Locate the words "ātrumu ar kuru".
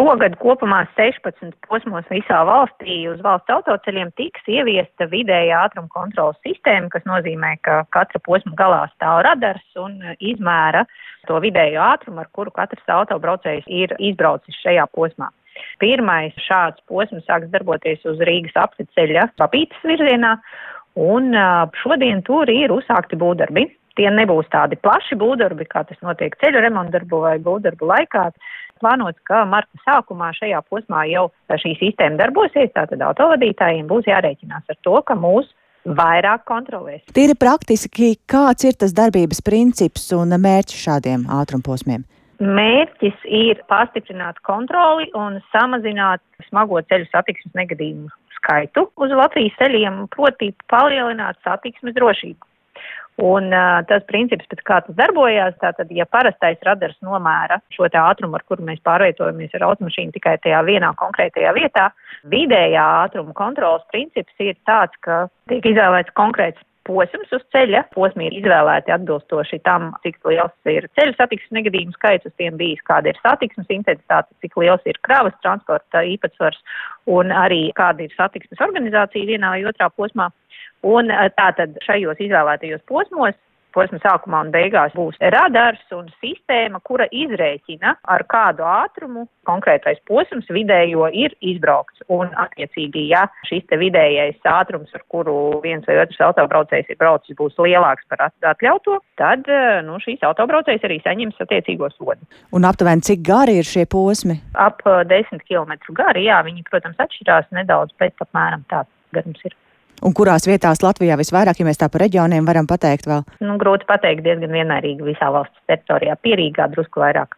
11.84-12.54, 57.90-58.64